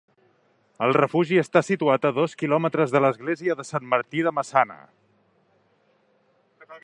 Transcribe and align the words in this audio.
El 0.85 0.93
refugi 0.97 1.37
està 1.41 1.61
situat 1.67 2.07
a 2.09 2.11
dos 2.15 2.33
quilòmetres 2.39 2.95
de 2.95 3.03
l'església 3.05 3.57
de 3.59 3.67
Sant 3.73 3.87
Martí 3.93 4.25
de 4.29 4.33
Maçana. 4.37 4.79